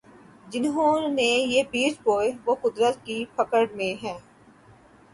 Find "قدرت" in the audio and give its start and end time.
2.61-3.05